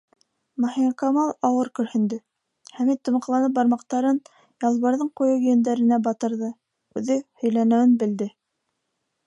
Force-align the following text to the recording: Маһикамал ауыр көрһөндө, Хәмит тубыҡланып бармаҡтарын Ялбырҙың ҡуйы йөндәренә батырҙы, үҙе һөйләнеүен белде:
Маһикамал 0.63 1.27
ауыр 1.49 1.69
көрһөндө, 1.79 2.17
Хәмит 2.77 3.03
тубыҡланып 3.09 3.55
бармаҡтарын 3.59 4.21
Ялбырҙың 4.67 5.11
ҡуйы 5.21 5.37
йөндәренә 5.43 6.03
батырҙы, 6.09 6.53
үҙе 7.03 7.19
һөйләнеүен 7.43 7.95
белде: 8.05 8.33